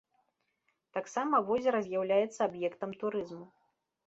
[0.97, 3.45] Таксама возера з'яўляецца аб'ектам турызму.